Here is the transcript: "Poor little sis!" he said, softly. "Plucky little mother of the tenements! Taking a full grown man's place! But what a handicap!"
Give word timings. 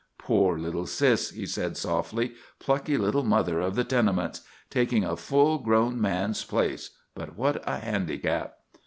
"Poor 0.17 0.57
little 0.57 0.87
sis!" 0.87 1.29
he 1.29 1.45
said, 1.45 1.77
softly. 1.77 2.33
"Plucky 2.57 2.97
little 2.97 3.21
mother 3.21 3.59
of 3.61 3.75
the 3.75 3.83
tenements! 3.83 4.41
Taking 4.71 5.03
a 5.03 5.15
full 5.15 5.59
grown 5.59 6.01
man's 6.01 6.43
place! 6.43 6.89
But 7.13 7.37
what 7.37 7.63
a 7.67 7.77
handicap!" 7.77 8.55